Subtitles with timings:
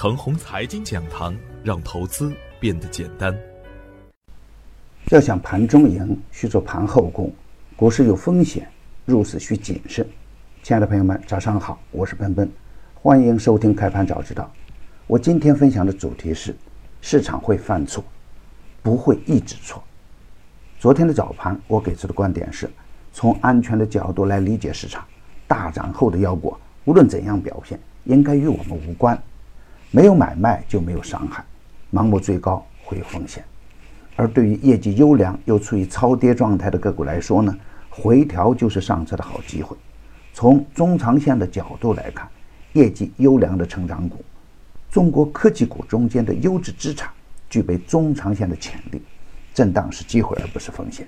[0.00, 3.38] 腾宏财经讲堂，让投资变得简单。
[5.10, 7.30] 要想盘中赢，需做盘后功。
[7.76, 8.66] 股市有风险，
[9.04, 10.08] 入市需谨慎。
[10.62, 12.50] 亲爱的朋友们，早上好，我是奔奔，
[12.94, 14.50] 欢迎收听开盘早知道。
[15.06, 16.56] 我今天分享的主题是：
[17.02, 18.02] 市场会犯错，
[18.82, 19.84] 不会一直错。
[20.78, 22.70] 昨天的早盘，我给出的观点是：
[23.12, 25.06] 从安全的角度来理解市场，
[25.46, 26.56] 大涨后的妖股，
[26.86, 27.78] 无论怎样表现。
[28.04, 29.22] 应该与我们无关，
[29.90, 31.44] 没有买卖就没有伤害，
[31.92, 33.44] 盲目追高会有风险。
[34.16, 37.56] 而对于业绩优良又处于超跌状态的个股来说呢，
[37.88, 39.76] 回调就是上车的好机会。
[40.32, 42.28] 从中长线的角度来看，
[42.74, 44.24] 业绩优良的成长股、
[44.90, 47.10] 中国科技股中间的优质资产，
[47.48, 49.02] 具备中长线的潜力。
[49.52, 51.06] 震荡是机会而不是风险，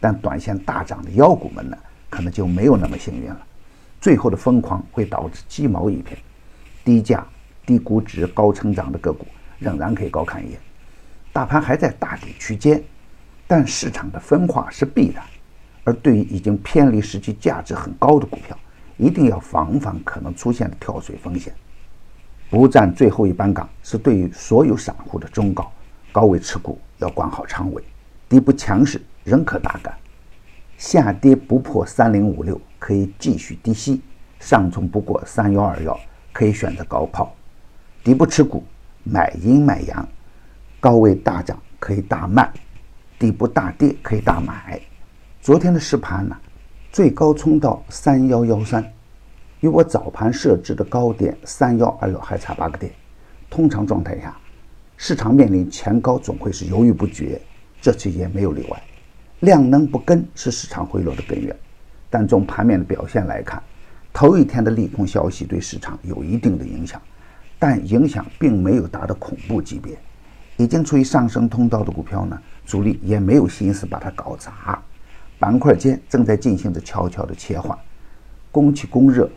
[0.00, 1.78] 但短线大涨的妖股们呢，
[2.10, 3.46] 可能就没有那么幸运了。
[4.00, 6.18] 最后的疯狂会导致鸡毛一片，
[6.84, 7.24] 低价、
[7.68, 9.26] 低估值、高成长的个股
[9.58, 10.58] 仍然可以高看一眼。
[11.34, 12.82] 大盘还在大底区间，
[13.46, 15.22] 但市场的分化是必然。
[15.84, 18.58] 而对于已经偏离实际价值很高的股票，
[18.96, 21.52] 一定要防范可能出现的跳水风险。
[22.48, 25.70] 不占最后一班岗是对于所有散户的忠告。
[26.10, 27.84] 高位持股要管好仓位，
[28.30, 29.94] 底部强势仍可大干。
[30.78, 32.58] 下跌不破三零五六。
[32.80, 34.00] 可以继续低吸，
[34.38, 35.98] 上冲不过三幺二幺，
[36.32, 37.34] 可以选择高抛，
[38.04, 38.64] 底部持股
[39.04, 40.08] 买阴买阳，
[40.80, 42.50] 高位大涨可以大卖，
[43.18, 44.80] 底部大跌可以大买。
[45.40, 46.36] 昨天的实盘呢，
[46.92, 48.84] 最高冲到三幺幺三，
[49.60, 52.92] 与我早盘设置的高点三幺二幺还差八个点。
[53.50, 54.36] 通常状态下，
[54.96, 57.40] 市场面临前高总会是犹豫不决，
[57.80, 58.82] 这次也没有例外。
[59.40, 61.54] 量能不跟是市场回落的根源。
[62.10, 63.62] 但从盘面的表现来看，
[64.12, 67.00] 头一天的利空消息对市场有一定的影响，
[67.58, 69.98] 但影响并没有达到恐怖级别。
[70.56, 74.80] 已经处于上升通道的股票呢，主力也没有心思把它搞砸。
[75.38, 77.78] 板块间正在进行着悄悄的切换，
[78.50, 79.30] 供气供热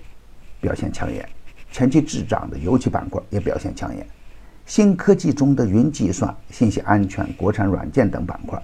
[0.60, 1.28] 表现抢眼，
[1.72, 4.04] 前期滞涨的油气板块也表现抢眼。
[4.66, 8.60] 新科技中的云计算、信息安全、国产软件等板块，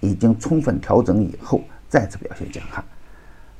[0.00, 2.84] 已经充分调整以后，再次表现强悍。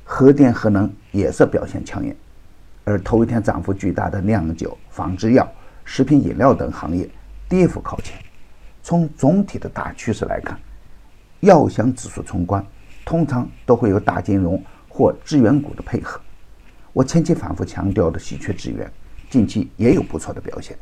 [0.03, 2.15] 核电核能也是表现抢眼，
[2.85, 5.51] 而头一天涨幅巨大的酿酒、仿制药、
[5.83, 7.09] 食品饮料等行业
[7.49, 8.17] 跌幅靠前。
[8.83, 10.57] 从总体的大趋势来看，
[11.39, 12.63] 要想指数冲关，
[13.03, 16.21] 通常都会有大金融或资源股的配合。
[16.93, 18.89] 我前期反复强调的稀缺资源，
[19.31, 20.77] 近期也有不错的表现。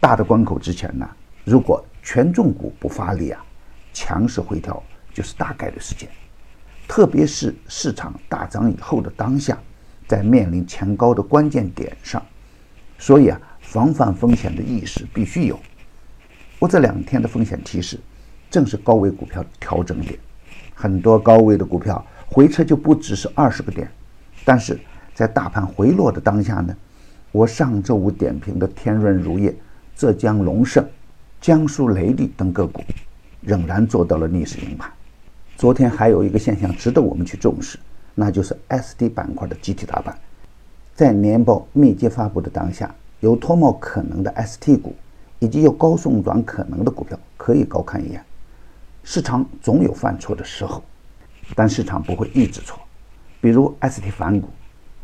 [0.00, 1.08] 大的关口之前呢，
[1.44, 3.42] 如果权重股不发力啊，
[3.92, 4.82] 强势回调
[5.14, 6.08] 就是大概率事件。
[6.88, 9.56] 特别是市场大涨以后的当下，
[10.12, 12.22] 在面临前高的关键点上，
[12.98, 15.58] 所以啊，防范风险的意识必须有。
[16.58, 17.98] 我这两天的风险提示，
[18.50, 20.18] 正是高位股票调整点。
[20.74, 23.90] 很多高位的股票回撤就不只是二十个点，
[24.44, 24.78] 但是
[25.14, 26.76] 在大盘回落的当下呢，
[27.30, 29.56] 我上周五点评的天润乳业、
[29.96, 30.86] 浙江龙盛、
[31.40, 32.84] 江苏雷利等个股，
[33.40, 34.92] 仍然做到了逆势赢盘。
[35.56, 37.78] 昨天还有一个现象值得我们去重视，
[38.14, 40.16] 那就是 ST 板块的集体打板。
[40.94, 44.94] 在年报密集发布的当下，有脱帽可能的 ST 股，
[45.38, 48.24] 以及有高送转可能的股票，可以高看一眼。
[49.02, 50.82] 市场总有犯错的时候，
[51.54, 52.78] 但市场不会一直错。
[53.40, 54.48] 比如 ST 反股，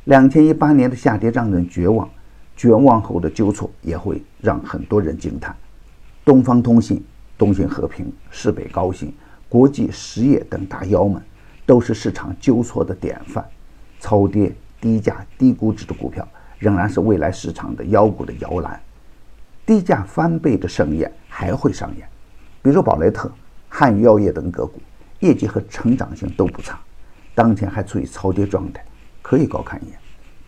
[0.05, 2.09] 两千一八年的下跌让人绝望，
[2.57, 5.57] 绝望后的纠错也会让很多人惊叹。
[6.25, 7.03] 东方通信、
[7.39, 9.13] 东信和平、市北高新。
[9.49, 11.23] 国际实业等大妖们，
[11.69, 13.47] 都是市场纠错的典范。
[14.01, 16.27] 超跌、低价、低估值的股票，
[16.59, 18.81] 仍然是未来市场的妖股的摇篮。
[19.67, 22.09] 低价翻倍的盛宴还会上演，
[22.63, 23.31] 比如宝莱特、
[23.69, 24.81] 汉语药业等个股，
[25.21, 26.81] 业绩和成长性都不差，
[27.35, 28.83] 当前还处于超跌状态，
[29.21, 29.99] 可以高看一眼。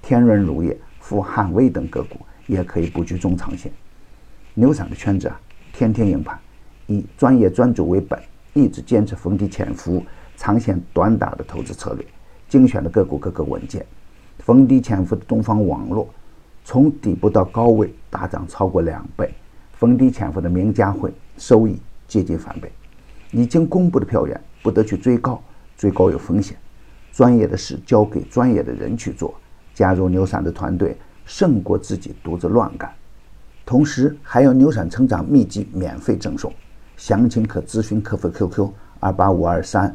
[0.00, 3.70] 天润乳业、富汉威等个股也可以布局中长线。
[4.54, 5.38] 牛散的圈子啊，
[5.70, 6.38] 天天赢盘，
[6.86, 8.18] 以专业专注为本。
[8.52, 10.04] 一直坚持逢低潜伏、
[10.40, 12.06] 长线短打的投资策略，
[12.48, 13.84] 精选的个股个个稳健。
[14.38, 16.08] 逢低潜伏的东方网络，
[16.64, 19.30] 从底部到高位大涨超过两倍。
[19.74, 21.78] 逢低潜伏的名家汇收益
[22.08, 22.72] 接近翻倍。
[23.32, 25.42] 已经公布的票源不得去追高，
[25.76, 26.56] 追高有风险。
[27.12, 29.34] 专业的事交给专业的人去做。
[29.74, 30.96] 加入牛散的团队，
[31.26, 32.90] 胜过自己独自乱干。
[33.66, 36.50] 同时还有牛散成长秘籍免费赠送。
[36.96, 38.70] 详情可咨询客服 QQ
[39.00, 39.94] 二八五二三